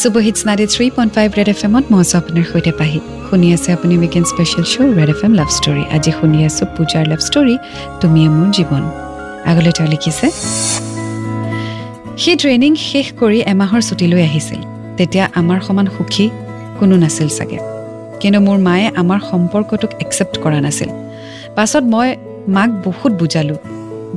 super 0.00 0.22
hits 0.26 0.40
ninety 0.48 0.66
three 0.74 0.86
point 0.96 1.12
five 1.16 1.28
Red 1.38 1.48
F 1.52 1.60
এমত 1.66 1.84
মই 1.92 2.00
আছোঁ 2.04 2.16
আপোনাৰ 2.20 2.44
সৈতে 2.52 2.72
পাহি 2.80 2.98
শুনি 3.26 3.48
আছে 3.56 3.68
আপুনি 3.76 3.94
weekend 4.00 4.26
special 4.32 4.64
show' 4.72 4.92
Red 4.98 5.10
F 5.14 5.20
M 5.26 5.32
love 5.40 5.48
story 5.58 5.82
আজি 5.96 6.10
শুনি 6.18 6.38
আছোঁ 6.48 6.66
পূজাৰ 6.76 7.04
লাভ 7.10 7.20
ষ্টৰী 7.28 7.54
তুমিয়ে 8.00 8.28
মোৰ 8.36 8.48
জীৱন 8.56 8.82
আগলৈ 9.50 9.72
তেওঁ 9.76 9.88
লিখিছে 9.94 10.26
সেই 12.22 12.36
ট্ৰেইনিং 12.42 12.72
শেষ 12.88 13.06
কৰি 13.20 13.38
এমাহৰ 13.52 13.80
ছুটীলৈ 13.88 14.22
আহিছিল 14.28 14.60
তেতিয়া 14.98 15.24
আমাৰ 15.40 15.58
সমান 15.66 15.86
সুখী 15.96 16.26
কোনো 16.78 16.94
নাছিল 17.02 17.28
চাগে 17.38 17.58
কিন্তু 18.20 18.38
মোৰ 18.46 18.58
মায়ে 18.68 18.86
আমাৰ 19.00 19.20
সম্পৰ্কটোক 19.30 19.90
একচেপ্ট 20.04 20.34
কৰা 20.44 20.58
নাছিল 20.66 20.90
পাছত 21.56 21.84
মই 21.94 22.08
মাক 22.56 22.70
বহুত 22.86 23.12
বুজালোঁ 23.20 23.58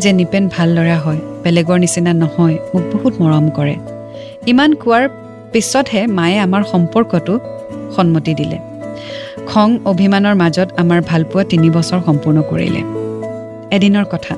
যে 0.02 0.10
নিপেন 0.20 0.44
ভাল 0.56 0.68
ল'ৰা 0.78 0.98
হয় 1.06 1.20
বেলেগৰ 1.44 1.78
নিচিনা 1.84 2.12
নহয় 2.24 2.56
মোক 2.74 2.84
বহুত 2.94 3.14
মৰম 3.22 3.46
কৰে 3.58 3.76
ইমান 4.52 4.72
কোৱাৰ 4.84 5.06
পিছতহে 5.54 6.02
মায়ে 6.18 6.38
আমাৰ 6.40 6.64
সম্পৰ্কটো 6.72 7.34
সন্মতি 7.96 8.34
দিলে। 8.34 8.58
খং 9.50 9.70
অভিমানৰ 9.92 10.36
মাজত 10.36 10.68
আমাৰ 10.82 11.00
ভালপোৱা 11.10 11.44
তিনি 11.52 11.68
বছৰ 11.70 12.00
সম্পূৰ্ণ 12.08 12.38
কৰিলে। 12.52 12.82
এদিনৰ 13.76 14.06
কথা 14.14 14.34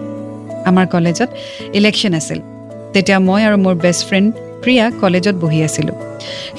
আমাৰ 0.69 0.85
কলেজত 0.93 1.29
ইলেকশ্যন 1.79 2.13
আছিল। 2.19 2.39
তেতিয়া 2.93 3.19
মই 3.19 3.41
আৰু 3.47 3.57
মোৰ 3.65 3.75
বেষ্ট 3.85 4.01
ফ্ৰেণ্ড 4.07 4.29
প্ৰিয়া 4.63 4.85
কলেজত 5.01 5.35
বহি 5.43 5.59
আছিলোঁ। 5.63 5.95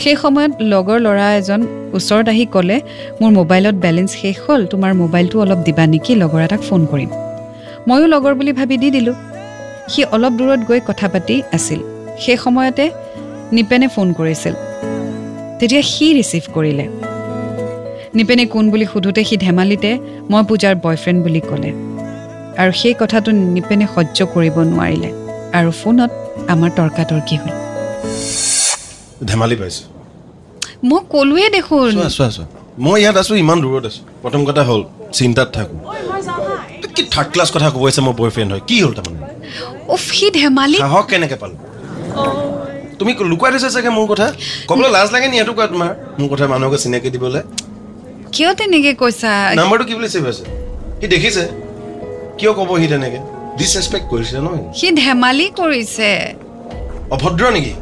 সেই 0.03 0.17
সময়ত 0.23 0.53
লগৰ 0.73 0.99
ল'ৰা 1.07 1.27
এজন 1.41 1.61
ওচৰত 1.97 2.27
আহি 2.29 2.45
ক'লে 2.55 2.77
মোৰ 3.21 3.31
মোবাইলত 3.41 3.75
বেলেঞ্চ 3.75 4.11
শেষ 4.21 4.37
হ'ল 4.45 4.61
তোমাৰ 4.73 4.93
মোবাইলটো 5.03 5.37
অলপ 5.41 5.61
দিবা 5.67 5.85
নেকি 5.93 6.13
লগৰ 6.23 6.41
এটাক 6.47 6.63
ফোন 6.69 6.81
কৰিম। 6.91 7.11
ময়ো 7.89 8.07
লগৰ 8.15 8.33
বুলি 8.35 8.53
ভাবি 8.53 8.77
দি 8.83 8.89
দিলোঁ। 8.97 9.17
সি 9.91 10.01
অলপ 10.15 10.33
দূৰত 10.39 10.61
গৈ 10.69 10.81
কথা 10.89 11.07
পাতি 11.13 11.37
আছিল। 11.53 11.81
সেই 12.23 12.37
সময়তে 12.37 12.85
নিপেনে 13.57 13.87
ফোন 13.95 14.09
কৰিছিল। 14.19 14.55
তেতিয়া 15.59 15.83
সি 15.93 16.07
ৰিচিভ 16.19 16.45
কৰিলে। 16.57 16.87
নিপেনে 18.17 18.45
কোন 18.47 18.65
বুলি 18.73 18.87
সোধোতে 18.93 19.23
সি 19.29 19.37
ধেমালিতে 19.47 19.91
মই 20.31 20.43
পূজাৰ 20.49 20.75
বয়ফ্ৰেণ্ড 20.85 21.19
বুলি 21.25 21.41
ক'লে। 21.49 21.71
আৰু 22.61 22.73
সেই 22.81 22.95
কথাটো 23.01 23.31
নিপেনে 23.57 23.87
সহ্য 23.95 24.19
কৰিব 24.35 24.57
নোৱাৰিলে 24.73 25.11
আৰু 25.59 25.71
ফোনত 25.81 26.11
আমাৰ 26.53 26.71
তৰ্কাতৰ্কি 26.79 27.37
হ'ল। 27.43 27.53
ধেমালি 29.31 29.57
পাইছোঁ। 29.61 29.85
মই 30.89 31.01
ক'লোৱে 31.13 31.47
দেখোন। 31.57 31.91
মই 32.87 32.97
ইয়াত 33.03 33.17
আছোঁ 33.23 33.37
ইমান 33.45 33.59
দূৰত 33.65 33.85
আছোঁ। 33.91 34.03
প্ৰথম 34.23 34.41
কথা 34.49 34.63
হ'ল 34.69 34.83
চিন্তাত 35.19 35.49
থাকোঁ। 35.57 35.79
কি 36.95 37.03
থাৰ্ড 37.15 37.29
ক্লাছ 37.33 37.51
কথা 37.55 37.69
ক'ব 37.75 37.83
আছে 37.91 38.01
মোৰ 38.07 38.15
বয়ফ্ৰেণ্ড 38.21 38.51
হয় 38.53 38.63
কি 38.69 38.77
হ'ল 38.83 38.93
তাৰমানে? 38.99 39.19
উফ 39.95 40.05
সি 40.19 40.27
ধেমালি 40.39 40.79
সাহস 40.85 41.05
কেনেকৈ 41.11 41.37
পালোঁ? 41.43 41.59
তুমি 43.01 43.13
লুকুৱাই 43.33 43.51
থৈছা 43.55 43.71
চাগে 43.75 43.91
মোৰ 43.97 44.07
কথা? 44.13 44.27
ক'বলৈ 44.69 44.89
লাজ 44.97 45.09
লাগে 45.15 45.27
নি 45.33 45.37
এইটো 45.43 45.53
কোৱা 45.59 45.67
তোমাৰ? 45.73 45.91
মোৰ 46.19 46.29
কথা 46.33 46.47
মানুহকে 46.53 46.79
চিনাকি 46.83 47.09
দিবলৈ। 47.15 47.43
কিয় 48.35 48.51
তেনেকে 48.59 48.93
কৈছা? 49.03 49.33
নাম্বাৰটো 49.61 49.85
কি 49.89 49.93
বুলি 49.99 50.09
ছেভ 50.15 50.25
আছে? 50.33 50.45
সি 51.01 51.07
দেখিছে। 51.15 51.45
কিয় 52.39 52.53
ক'ব 52.59 52.71
সি 52.83 52.87
তেনেকৈ? 52.93 53.21
ডিছৰেচপেক্ট 53.59 54.07
কৰিছে 54.13 54.37
ন 54.47 54.49
সি? 54.79 54.87
ধেমালি 55.03 55.47
কৰিছে। 55.61 56.11
অভদ্ৰ 57.15 57.45
নেকি? 57.57 57.73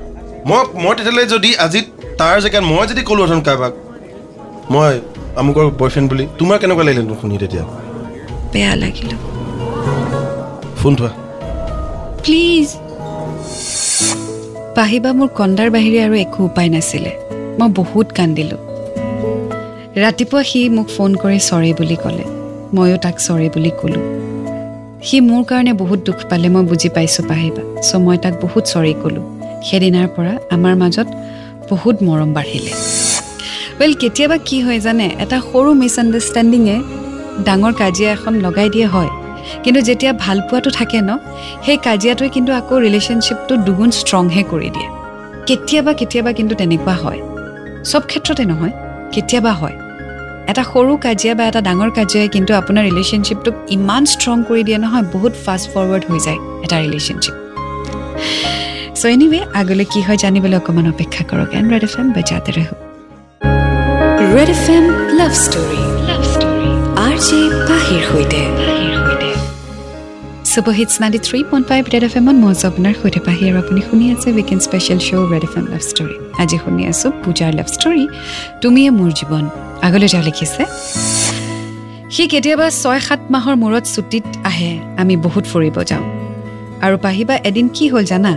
মই 0.49 0.61
মই 0.83 0.93
তেতিয়াহ'লে 0.97 1.25
যদি 1.35 1.51
আজি 1.65 1.81
তাৰ 2.21 2.37
জেগাত 2.45 2.65
মই 2.73 2.85
যদি 2.91 3.03
ক'লোহেঁতেন 3.09 3.41
কাৰোবাক 3.49 3.73
মই 4.73 4.93
আমুকৰ 5.41 5.65
বয়ফ্ৰেণ্ড 5.81 6.07
বুলি 6.13 6.25
তোমাৰ 6.39 6.57
কেনেকুৱা 6.63 6.85
লাগিলে 6.89 7.17
শুনি 7.21 7.37
তেতিয়া? 7.43 7.65
বেয়া 8.53 8.75
লাগিল। 8.83 9.11
ফোন 10.81 10.93
থোৱা 10.99 11.13
প্লিজ 12.25 12.67
পাহিবা 14.79 15.11
মোৰ 15.19 15.29
কন্দাৰ 15.29 15.69
বাহিৰে 15.75 15.99
আৰু 16.07 16.15
একো 16.15 16.45
উপায় 16.45 16.69
নাছিলে। 16.69 17.13
মই 17.59 17.69
বহুত 17.81 18.07
কান্দিলোঁ। 18.19 18.61
ৰাতিপুৱা 20.03 20.43
সি 20.51 20.61
মোক 20.69 20.89
ফোন 20.97 21.11
কৰি 21.23 21.39
চৰি 21.49 21.73
বুলি 21.79 21.97
ক'লে। 22.03 22.25
ময়ো 22.75 22.97
তাক 22.97 23.17
চৰি 23.19 23.49
বুলি 23.55 23.71
ক'লোঁ। 23.81 24.03
সি 25.07 25.17
মোৰ 25.21 25.43
কাৰণে 25.45 25.73
বহুত 25.73 25.99
দুখ 26.07 26.19
পালে 26.31 26.49
মই 26.49 26.65
বুজি 26.71 26.89
পাইছোঁ 26.89 27.25
পাহিবা। 27.29 27.63
চ' 27.83 27.95
মই 28.05 28.17
তাক 28.25 28.35
বহুত 28.45 28.65
চৰি 28.65 28.95
ক'লোঁ। 29.03 29.25
সেইদিনাৰ 29.67 30.09
পৰা 30.17 30.33
আমাৰ 30.51 30.75
মাজত 30.77 31.09
বহুত 31.71 31.97
মৰম 32.03 32.31
বাঢ়িলে। 32.35 32.73
ৱেল 33.79 33.93
কেতিয়াবা 33.95 34.37
কি 34.49 34.57
হয় 34.61 34.81
জানে? 34.81 35.07
এটা 35.19 35.39
সৰু 35.49 35.71
মিছআণ্ডাৰষ্টেণ্ডিঙে 35.83 36.77
ডাঙৰ 37.45 37.73
কাজিয়া 37.73 38.11
এখন 38.13 38.33
লগাই 38.45 38.69
দিয়ে 38.75 38.87
হয়। 38.87 39.11
কিন্তু 39.65 39.81
যেতিয়া 39.81 40.13
ভালপোৱাটো 40.13 40.71
থাকে 40.71 40.99
ন 41.01 41.11
সেই 41.67 41.79
কাজিয়াটোৱে 41.87 42.29
কিন্তু 42.29 42.51
আকৌ 42.53 42.75
ৰিলেশ্যনশ্বিপটো 42.81 43.55
দুগুণ 43.57 43.91
ষ্ট্ৰংহে 43.91 44.43
কৰি 44.43 44.71
দিয়ে। 44.71 44.89
কেতিয়াবা 45.47 45.93
কেতিয়াবা 45.93 46.33
কিন্তু 46.33 46.55
তেনেকুৱা 46.55 46.95
হয়। 47.03 47.21
চব 47.85 48.03
ক্ষেত্ৰতে 48.07 48.45
নহয় 48.45 48.75
কেতিয়াবা 49.13 49.53
হয়। 49.53 49.77
এটা 50.51 50.63
সৰু 50.63 50.93
কাজিয়া 50.97 51.35
বা 51.35 51.45
এটা 51.45 51.61
ডাঙৰ 51.61 51.91
কাজিয়াই 51.91 52.29
কিন্তু 52.29 52.53
আপোনাৰ 52.55 52.85
ৰিলেশ্যনশ্বিপটোক 52.91 53.55
ইমান 53.71 54.03
ষ্ট্ৰং 54.05 54.37
কৰি 54.49 54.63
দিয়ে 54.65 54.79
নহয় 54.79 55.05
বহুত 55.15 55.33
ফাষ্ট 55.45 55.67
ফৰৱাৰ্ড 55.75 56.05
হৈ 56.11 56.19
যায় 56.27 56.39
এটা 56.65 56.77
ৰিলেশ্যনশ্বিপ 56.85 57.37
চ' 58.95 59.05
এনিৱে 59.05 59.41
আগলৈ 59.61 59.87
কি 59.93 60.01
হয় 60.03 60.19
জানিবলৈ 60.25 60.57
অকণমান 60.57 60.87
অপেক্ষা 60.95 61.23
কৰক 61.31 61.51
এণ্ড 61.59 61.69
ৰেড 61.73 61.85
এফ 61.89 61.95
এম 62.01 62.07
বেজাতে 62.13 62.51
ৰহ। 62.57 62.69
Red 64.35 64.49
F 64.57 64.65
M 64.77 64.85
love 65.19 65.33
story. 65.45 65.83
Love 66.09 66.23
story. 66.33 66.71
R 67.07 67.17
J 67.27 67.41
পাহিৰ 67.69 68.03
সৈতে। 68.11 68.78
Super hits 70.59 70.95
ninety 71.03 71.21
three 71.27 71.39
point 71.51 71.67
five 71.71 71.83
Red 71.95 72.05
F 72.09 72.15
এমত 72.21 72.37
মই 72.45 72.55
সৈতে 73.01 73.21
পাহি 73.27 73.45
আৰু 73.51 73.59
আপুনি 73.65 73.81
শুনি 73.89 74.05
আছে 74.15 74.29
weekend 74.37 74.63
special 74.67 74.99
show' 75.07 75.27
Red 75.33 75.45
F 75.49 75.55
M 75.61 75.67
love 75.73 75.83
story 75.91 76.17
আজি 76.43 76.57
শুনি 76.65 76.83
আছোঁ 76.93 77.11
পূজাৰ 77.23 77.53
লাভ 77.59 77.69
ষ্টৰী 77.75 78.05
তুমিয়ে 78.63 78.91
মোৰ 78.99 79.11
জীৱন। 79.19 79.45
আগলৈ 79.87 80.09
তেওঁ 80.13 80.25
লিখিছে। 80.29 80.63
সি 82.15 82.25
কেতিয়াবা 82.33 82.67
ছয় 82.83 83.01
সাত 83.07 83.21
মাহৰ 83.35 83.55
মূৰত 83.63 83.85
ছুটীত 83.95 84.27
আহে 84.51 84.73
আমি 85.03 85.15
বহুত 85.27 85.45
ফুৰিব 85.53 85.77
যাওঁ। 85.91 86.05
আৰু 86.85 86.97
পাহিবা 87.07 87.35
এদিন 87.49 87.67
কি 87.77 87.85
হ'ল 87.93 88.05
জানা? 88.13 88.33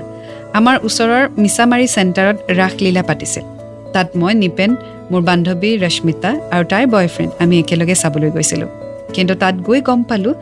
আমাৰ 0.59 0.75
ওচৰৰ 0.87 1.23
মিছামাৰী 1.43 1.85
চেণ্টাৰত 1.95 2.37
ৰাসলীলা 2.59 3.03
পাতিছিল। 3.09 3.45
তাত 3.93 4.07
মই 4.19 4.33
নিপেন 4.43 4.71
মোৰ 5.11 5.21
বান্ধৱী 5.29 5.69
ৰশ্মিতা 5.85 6.31
আৰু 6.53 6.63
তাইৰ 6.71 6.85
বয়ফ্ৰেণ্ড 6.93 7.31
আমি 7.43 7.55
একেলগে 7.61 7.95
চাবলৈ 8.01 8.29
গৈছিলোঁ। 8.35 8.69
কিন্তু 9.15 9.33
তাত 9.41 9.55
গৈ 9.67 9.79
গম 9.87 9.99
পালোঁ 10.09 10.35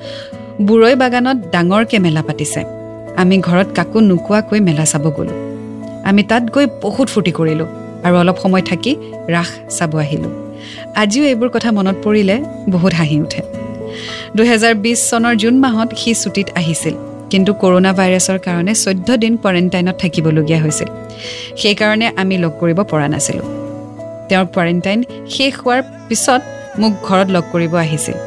বুৰৈ 0.67 0.95
বাগানত 1.01 1.37
ডাঙৰকৈ 1.53 1.97
মেলা 2.05 2.21
পাতিছে। 2.27 2.61
আমি 3.21 3.35
ঘৰত 3.47 3.69
কাকো 3.77 3.99
নোকোৱাকৈ 4.09 4.59
মেলা 4.67 4.85
চাব 4.91 5.05
গ'লোঁ। 5.17 5.37
আমি 6.09 6.21
তাত 6.29 6.43
গৈ 6.55 6.65
বহুত 6.83 7.07
ফূৰ্তি 7.13 7.31
কৰিলোঁ 7.37 7.67
আৰু 8.05 8.15
অলপ 8.21 8.37
সময় 8.43 8.63
থাকি 8.69 8.91
ৰাস 9.33 9.49
চাব 9.77 9.93
আহিলোঁ। 10.03 10.31
আজিও 11.01 11.23
এইবোৰ 11.31 11.49
কথা 11.55 11.69
মনত 11.77 11.97
পৰিলে 12.05 12.35
বহুত 12.73 12.91
হাঁহি 12.99 13.17
উঠে। 13.25 13.41
দুহেজাৰ 14.35 14.73
বিছ 14.83 14.99
চনৰ 15.09 15.33
জুন 15.41 15.55
মাহত 15.65 15.89
সি 16.01 16.11
ছুটীত 16.21 16.47
আহিছিল 16.59 16.95
কিন্তু 17.31 17.51
কৰোণা 17.61 17.91
ভাইৰাছৰ 17.99 18.39
কাৰণে 18.45 18.73
চৈধ্য 18.83 19.09
দিন 19.23 19.33
কোৱাৰেণ্টাইনত 19.43 19.95
থাকিবলগীয়া 20.03 20.59
হৈছিল। 20.63 20.89
সেইকাৰণে 21.61 22.07
আমি 22.21 22.35
লগ 22.43 22.53
কৰিব 22.61 22.79
পৰা 22.91 23.07
নাছিলোঁ। 23.13 23.47
তেওঁৰ 24.29 24.47
কোৱাৰেণ্টাইন 24.53 24.99
শেষ 25.35 25.53
হোৱাৰ 25.61 25.81
পিছত 26.07 26.41
মোক 26.81 26.93
ঘৰত 27.07 27.27
লগ 27.35 27.43
কৰিব 27.53 27.73
আহিছিল। 27.85 28.17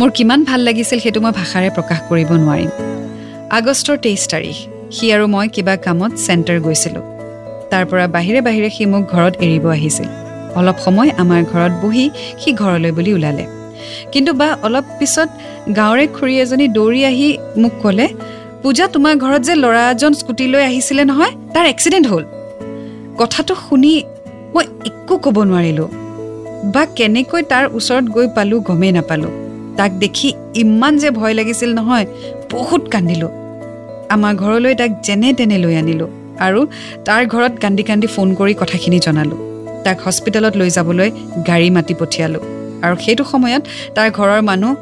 মোৰ 0.00 0.10
কিমান 0.16 0.40
ভাল 0.48 0.60
লাগিছিল 0.68 0.98
সেইটো 1.04 1.20
মই 1.24 1.32
ভাষাৰে 1.40 1.68
প্ৰকাশ 1.76 2.00
কৰিব 2.08 2.30
নোৱাৰিম। 2.42 2.70
আগষ্টৰ 3.58 3.96
তেইছ 4.04 4.22
তাৰিখ 4.32 4.56
সি 4.96 5.04
আৰু 5.14 5.24
মই 5.34 5.46
কিবা 5.54 5.74
কামত 5.86 6.12
চেণ্টাৰ 6.26 6.58
গৈছিলোঁ। 6.66 7.04
তাৰ 7.70 7.84
পৰা 7.90 8.04
বাহিৰে 8.16 8.40
বাহিৰে 8.48 8.68
সি 8.76 8.84
মোক 8.92 9.02
ঘৰত 9.14 9.34
এৰিব 9.46 9.64
আহিছিল। 9.76 10.08
অলপ 10.58 10.76
সময় 10.84 11.10
আমাৰ 11.22 11.40
ঘৰত 11.52 11.72
বহি 11.82 12.04
সি 12.40 12.50
ঘৰলৈ 12.62 12.90
বুলি 12.98 13.12
ওলালে। 13.16 13.44
কিন্তু 14.12 14.30
বা 14.40 14.48
অলপ 14.66 14.86
পিছত 14.98 15.28
গাঁৱৰে 15.78 16.04
খুৰী 16.16 16.34
এজনী 16.44 16.66
দৌৰি 16.78 17.00
আহি 17.10 17.28
মোক 17.62 17.74
ক'লে 17.82 18.06
পূজা 18.62 18.84
তোমাৰ 18.94 19.14
ঘৰত 19.24 19.42
যে 19.48 19.54
ল'ৰা 19.64 19.82
এজন 19.90 20.12
স্কুটি 20.20 20.44
লৈ 20.52 20.62
আহিছিলে 20.70 21.02
নহয় 21.10 21.32
তাৰ 21.54 21.66
এক্সিডেণ্ট 21.74 22.06
হ'ল। 22.12 22.24
কথাটো 23.20 23.52
শুনি 23.66 23.92
মই 24.54 24.64
একো 24.88 25.14
ক'ব 25.24 25.36
নোৱাৰিলোঁ। 25.50 25.88
বা 26.74 26.82
কেনেকৈ 26.96 27.42
তাৰ 27.52 27.64
ওচৰত 27.78 28.04
গৈ 28.16 28.26
পালোঁ 28.36 28.58
গমেই 28.68 28.94
নাপালোঁ। 28.98 29.47
তাক 29.78 29.90
দেখি 30.02 30.28
ইমান 30.62 30.92
যে 31.02 31.08
ভয় 31.18 31.34
লাগিছিল 31.38 31.70
নহয় 31.78 32.06
বহুত 32.52 32.82
কান্দিলোঁ। 32.92 33.32
আমাৰ 34.14 34.32
ঘৰলৈ 34.42 34.74
তাক 34.80 34.90
যেনে 35.06 35.28
তেনে 35.38 35.56
লৈ 35.64 35.74
আনিলোঁ 35.82 36.10
আৰু 36.46 36.60
তাৰ 37.06 37.22
ঘৰত 37.32 37.54
কান্দি 37.62 37.82
কান্দি 37.88 38.08
ফোন 38.14 38.28
কৰি 38.38 38.54
কথাখিনি 38.60 38.98
জনালোঁ। 39.06 39.38
তাক 39.84 39.96
হস্পিটেলত 40.06 40.54
লৈ 40.60 40.70
যাবলৈ 40.76 41.08
গাড়ী 41.48 41.68
মাতি 41.76 41.94
পঠিয়ালোঁ 42.00 42.42
আৰু 42.84 42.94
সেইটো 43.04 43.24
সময়ত 43.32 43.62
তাৰ 43.96 44.08
ঘৰৰ 44.18 44.40
মানুহ 44.50 44.72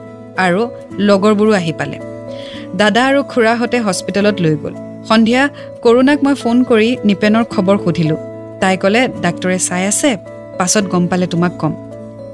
আৰু 0.47 0.63
লগৰবোৰো 1.09 1.53
আহি 1.61 1.73
পালে। 1.81 1.99
দাদা 2.81 3.01
আৰু 3.11 3.21
খুৰাহঁতে 3.33 3.79
হস্পিটেলত 3.87 4.37
লৈ 4.45 4.55
গ'ল। 4.63 4.75
সন্ধিয়া 5.09 5.43
কৰোণাক 5.85 6.19
মই 6.25 6.35
ফোন 6.43 6.57
কৰি 6.71 6.89
নিপেনৰ 7.09 7.45
খবৰ 7.53 7.77
সুধিলোঁ। 7.85 8.21
তাই 8.61 8.77
ক'লে 8.83 9.03
ডাক্তৰে 9.25 9.57
চাই 9.69 9.83
আছে 9.91 10.11
পাছত 10.59 10.85
গম 10.93 11.05
পালে 11.11 11.27
তোমাক 11.33 11.53
ক'ম। 11.61 11.73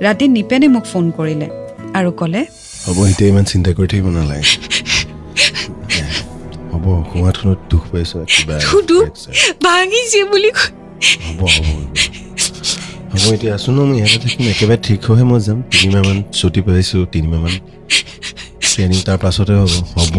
ৰাতি 0.05 0.25
নিপেনে 0.37 0.67
মোক 0.75 0.85
ফোন 0.93 1.07
কৰিলে। 1.19 1.49
আৰু 1.99 2.11
ক'লে? 2.21 2.43
হ'ব 2.85 2.99
এতিয়া 3.11 3.29
ইমান 3.33 3.45
চিন্তা 3.53 3.71
কৰি 3.77 3.87
থাকিব 3.93 4.07
নালাগে। 4.17 4.45
হ'ব 6.73 6.87
সোমাথোনত 7.11 7.59
দুখ 7.71 7.83
পাইছ 7.93 8.13
কিবা 8.33 8.57
ভাঙিছে 9.67 10.21
বুলি 10.31 10.51
হ'ব 11.25 11.41
হ'ব 11.55 11.69
হ'ব। 13.13 13.25
এতিয়া 13.37 13.53
আছোঁ 13.57 13.73
ন 13.77 13.79
মই 13.89 13.97
ইয়াতে 14.01 14.19
থাকিম। 14.25 14.43
একেবাৰে 14.55 14.79
ঠিক 14.87 14.99
হৈহে 15.09 15.25
মই 15.31 15.41
যাম। 15.47 15.59
তিনিমাহমান 15.73 16.19
ছুটি 16.39 16.61
পাইছোঁ 16.67 17.03
তিনিমাহমান। 17.15 17.55
ট্ৰেইনিং 18.71 19.01
তাৰ 19.09 19.19
পাছতে 19.25 19.53
হ'ব। 19.61 19.73
হ'ব 19.95 20.17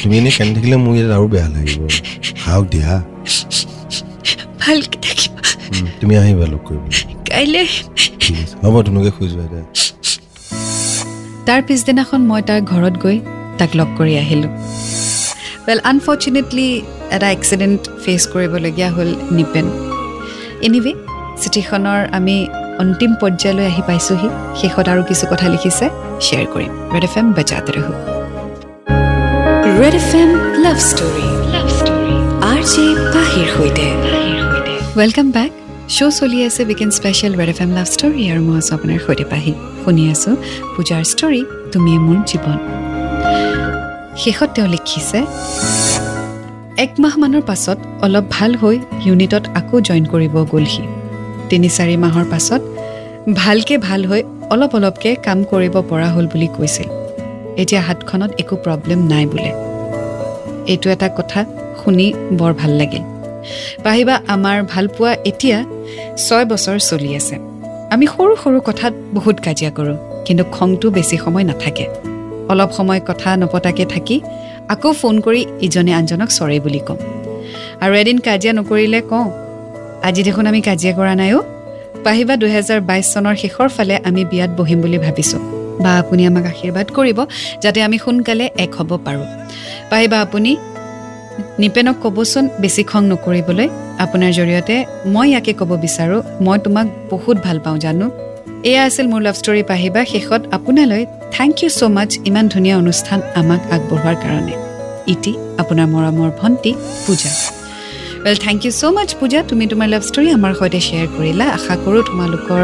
তুমি 0.00 0.14
এনেই 0.20 0.32
কান্দি 0.38 0.52
থাকিলে 0.56 0.76
মোৰ 0.84 0.94
ইয়াত 0.96 1.10
আৰু 1.16 1.26
বেয়া 1.32 1.48
লাগিব। 1.54 1.80
সাহস 2.42 2.64
দিয়া। 2.72 2.92
ভালকে 4.62 4.96
থাকিবা। 5.06 5.40
তুমি 6.00 6.14
আহিবা 6.22 6.44
লগ 6.52 6.60
কৰিবলৈ। 6.66 7.00
কাইলৈ। 7.30 7.66
ঠিক 8.22 8.36
আছে। 8.42 8.54
হ'ব 8.62 8.74
তোমালোকে 8.86 9.10
শুই 9.16 9.28
যোৱা 9.32 9.44
এতিয়া। 9.48 9.64
তাৰ 11.46 11.60
পিছদিনাখন 11.68 12.20
মই 12.30 12.42
তাৰ 12.48 12.60
ঘৰত 12.72 12.94
গৈ 13.04 13.16
তাক 13.58 13.70
লগ 13.78 13.88
কৰি 13.98 14.14
আহিলোঁ। 14.22 14.50
ৱেল 15.66 15.80
আনফৰ্চুনেটলি 15.90 16.68
এটা 17.16 17.28
এক্সিডেণ্ট 17.36 17.80
ফেচ 18.02 18.22
কৰিবলগীয়া 18.32 18.88
হ'ল 18.96 19.10
নিপেন। 19.36 19.66
এনিৱে 20.66 20.92
চিঠিখনৰ 21.42 22.00
আমি 22.18 22.36
অন্তিম 22.82 23.10
পৰ্যায়লৈ 23.20 23.64
আহি 23.70 23.82
পাইছোঁহি। 23.88 24.28
শেষত 24.60 24.86
আৰু 24.92 25.02
কিছু 25.10 25.24
কথা 25.32 25.46
লিখিছে 25.54 25.86
শ্বেয়াৰ 26.26 26.46
কৰিম। 26.52 26.72
ৰেড 26.92 27.04
এফ 27.08 27.14
এম 27.20 27.26
বেজাতে 27.36 27.70
ৰহো। 27.76 27.92
Red 29.80 29.94
F 30.00 30.10
M 30.22 30.30
love 30.64 30.78
story 30.90 31.26
love 31.54 31.66
story 31.78 32.14
R 32.50 32.60
J 32.72 32.84
পাহিৰ 33.14 33.46
সৈতে। 33.54 33.86
ৱেলকাম 34.98 35.26
বেক 35.36 35.52
শ্ব' 35.94 36.14
চলি 36.20 36.38
আছে 36.48 36.60
weekend 36.68 36.92
special 36.98 37.32
Red 37.40 37.50
F 37.54 37.58
M 37.64 37.70
love 37.78 37.88
story 37.94 38.22
আৰু 38.32 38.40
মই 38.48 38.56
আছোঁ 38.60 38.72
আপোনাৰ 38.76 38.98
সৈতে 39.06 39.24
পাহি। 39.32 39.52
শুনি 39.82 40.02
আছোঁ 40.14 40.32
পূজাৰ 40.74 41.02
ষ্টৰী 41.12 41.42
তুমিয়ে 41.72 41.98
মোৰ 42.06 42.18
জীৱন। 42.30 42.58
শেষত 44.22 44.48
তেওঁ 44.54 44.68
লিখিছে 44.74 45.18
এক 46.84 46.92
মাহমানৰ 47.04 47.42
পাছত 47.50 47.78
অলপ 48.06 48.24
ভাল 48.36 48.50
হৈ 48.62 48.76
ইউনিটত 49.06 49.44
আকৌ 49.60 49.76
জইন 49.88 50.04
কৰিব 50.12 50.34
গ'ল 50.52 50.64
সি 50.74 50.84
তিনি 51.50 51.68
চাৰি 51.76 51.96
মাহৰ 52.04 52.24
পাছত 52.32 52.62
ভালকৈ 53.42 53.76
ভাল 53.88 54.00
হৈ 54.10 54.20
অলপ 54.54 54.72
অলপকৈ 54.78 55.12
কাম 55.26 55.38
কৰিব 55.50 55.74
পৰা 55.90 56.08
হ'ল 56.14 56.26
বুলি 56.32 56.48
কৈছিল। 56.56 56.88
এতিয়া 57.62 57.82
হাতখনত 57.86 58.30
একো 58.42 58.54
প্ৰব্লেম 58.64 59.00
নাই 59.12 59.24
বোলে। 59.32 59.50
এইটো 60.72 60.86
এটা 60.94 61.08
কথা 61.18 61.40
শুনি 61.80 62.06
বৰ 62.38 62.52
ভাল 62.60 62.72
লাগিল। 62.80 63.04
পাহিবা 63.84 64.14
আমাৰ 64.34 64.56
ভালপোৱা 64.72 65.10
এতিয়া 65.30 65.58
ছয় 66.26 66.44
বছৰ 66.50 66.76
চলি 66.90 67.10
আছে। 67.18 67.36
আমি 67.94 68.06
সৰু 68.14 68.32
সৰু 68.42 68.58
কথাত 68.68 68.92
বহুত 69.16 69.36
কাজিয়া 69.46 69.70
কৰোঁ 69.76 69.96
কিন্তু 70.26 70.44
খংটো 70.56 70.86
বেছি 70.96 71.16
সময় 71.24 71.44
নাথাকে। 71.50 71.86
অলপ 72.52 72.70
সময় 72.78 73.00
কথা 73.08 73.28
নপতাকৈ 73.40 73.84
থাকি 73.94 74.16
আকৌ 74.74 74.90
ফোন 75.00 75.14
কৰি 75.26 75.40
ইজনে 75.66 75.92
আনজনক 75.98 76.28
চৰে 76.38 76.58
বুলি 76.64 76.80
ক'ম 76.86 76.98
আৰু 77.82 77.92
এদিন 78.02 78.18
কাজিয়া 78.26 78.52
নকৰিলে 78.58 79.00
কওঁ 79.10 79.26
আজি 80.08 80.20
দেখোন 80.28 80.44
আমি 80.50 80.60
কাজিয়া 80.68 80.92
কৰা 80.98 81.14
নাইও 81.20 81.38
পাহিবা 82.04 82.34
দুহেজাৰ 82.42 82.80
বাইছ 82.88 83.06
চনৰ 83.14 83.34
শেষৰ 83.42 83.68
ফালে 83.76 83.94
আমি 84.08 84.22
বিয়াত 84.30 84.50
বহিম 84.58 84.78
বুলি 84.84 84.98
ভাবিছোঁ। 85.06 85.42
বা 85.82 85.92
আপুনি 86.02 86.22
আমাক 86.30 86.44
আশীৰ্বাদ 86.52 86.88
কৰিব 86.96 87.18
যাতে 87.62 87.78
আমি 87.86 87.96
সোনকালে 88.04 88.46
এক 88.64 88.70
হ'ব 88.78 88.90
পাৰোঁ। 89.06 89.26
পাহিবা 89.90 90.16
আপুনি 90.26 90.50
নিপেনক 91.62 91.96
ক'বচোন 92.02 92.44
বেছি 92.62 92.82
খং 92.90 93.02
নকৰিবলৈ। 93.12 93.68
আপোনাৰ 94.04 94.30
জৰিয়তে 94.38 94.76
মই 95.14 95.26
ইয়াকে 95.30 95.52
ক'ব 95.60 95.70
বিচাৰোঁ। 95.84 96.20
মই 96.46 96.58
তোমাক 96.64 96.86
বহুত 97.12 97.36
ভাল 97.46 97.58
পাওঁ 97.64 97.78
জানো। 97.84 98.06
এয়া 98.70 98.80
আছিল 98.88 99.06
মোৰ 99.12 99.20
লাভ 99.26 99.36
ষ্টৰী 99.40 99.62
পাহিবা। 99.70 100.00
শেষত 100.12 100.42
আপোনালৈ 100.56 101.02
থেংক 101.36 101.54
ইউ 101.62 101.68
ছ' 101.78 101.82
মাছ 101.96 102.10
ইমান 102.28 102.44
ধুনীয়া 102.54 102.76
অনুষ্ঠান 102.82 103.18
আমাক 103.40 103.60
আগবঢ়োৱাৰ 103.74 104.16
কাৰণে। 104.24 104.54
ইটি 105.12 105.32
আপোনাৰ 105.62 105.86
মৰমৰ 105.94 106.30
ভণ্টি 106.40 106.72
Puja. 107.04 107.32
Well 108.24 108.36
thank 108.46 108.58
you 108.66 108.72
so' 108.80 108.84
much 108.96 109.10
Puja. 109.20 109.40
তুমি 109.50 109.64
তোমাৰ 109.72 109.88
লাভ 109.94 110.02
ষ্টৰী 110.08 110.28
আমাৰ 110.38 110.52
সৈতে 110.60 110.80
শ্বেয়াৰ 110.86 111.08
কৰিলা। 111.16 111.46
আশা 111.56 111.74
কৰোঁ 111.84 112.02
তোমালোকৰ 112.08 112.62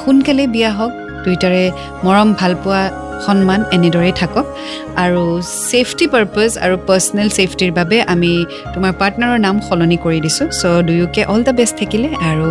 সোনকালে 0.00 0.44
বিয়া 0.54 0.70
হওক। 0.78 0.92
দুয়োটাৰে 1.24 1.62
মৰম 2.06 2.28
ভালপোৱা 2.40 2.80
সন্মান 3.26 3.60
এনেদৰেই 3.76 4.14
থাকক। 4.20 4.46
আৰু 5.04 5.22
ছেফটি 5.70 6.06
পাৰ্পজ 6.14 6.50
আৰু 6.64 6.74
পাৰ্চনেল 6.88 7.28
ছেফটিৰ 7.36 7.70
বাবে 7.78 7.96
আমি 8.12 8.32
তোমাৰ 8.74 8.92
পাৰ্টনাৰৰ 9.00 9.38
নাম 9.46 9.56
সলনি 9.66 9.96
কৰি 10.04 10.18
দিছোঁ। 10.26 10.46
চ' 10.60 10.82
দুয়োকে 10.88 11.22
অল 11.32 11.40
দ্য 11.46 11.52
বেষ্ট 11.58 11.74
থাকিলে। 11.80 12.08
আৰু 12.30 12.46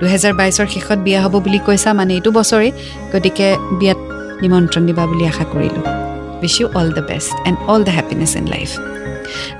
দুহেজাৰ 0.00 0.32
বাইছৰ 0.40 0.66
শেষত 0.74 0.98
বিয়া 1.06 1.20
হ'ব 1.24 1.34
বুলি 1.46 1.58
কৈছা 1.66 1.90
মানে 1.98 2.12
এইটো 2.18 2.30
বছৰেই। 2.38 2.70
গতিকে 3.12 3.48
বিয়াত 3.80 4.00
নিমন্ত্ৰণ 4.42 4.82
দিবা 4.88 5.04
বুলি 5.10 5.24
আশা 5.32 5.44
কৰিলোঁ। 5.52 5.84
Wish 6.42 6.54
you 6.60 6.66
all 6.78 6.88
the 6.96 7.02
best 7.10 7.30
and 7.48 7.58
all 7.72 7.80
the 7.86 7.92
happiness 7.98 8.32
in 8.40 8.46
life 8.54 8.70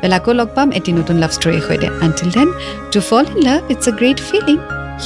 well 0.00 0.12
আকৌ 0.18 0.30
লগ 0.40 0.48
পাম 0.56 0.68
এটি 0.78 0.90
নতুন 0.98 1.16
লাভ 1.22 1.30
ষ্টৰীৰ 1.38 1.62
সৈতে। 1.68 1.88
Until 2.06 2.28
then 2.36 2.48
to 2.92 2.98
fall 3.08 3.24
in 3.34 3.40
love 3.48 3.60
it's 3.72 3.84
a 3.90 3.92
great 4.00 4.18
feeling 4.28 4.56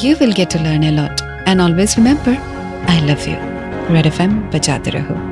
you 0.02 0.10
will 0.20 0.32
get 0.38 0.48
to 0.54 0.58
learn 0.66 0.82
a 0.90 0.92
lot 1.00 1.14
and 1.50 1.58
always 1.66 1.90
remember 1.98 2.36
I 2.90 2.98
love 3.08 3.20
you 3.28 3.38
Red 3.94 4.06
F 4.06 4.18
M 4.20 4.32
বজাতে 4.52 4.90
ৰহো 4.90 5.31